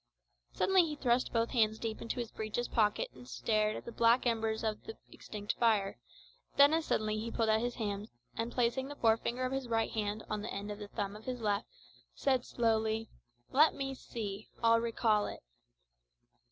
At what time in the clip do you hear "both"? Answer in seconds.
1.31-1.51